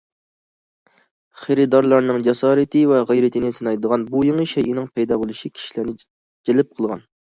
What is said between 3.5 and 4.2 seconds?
سىنايدىغان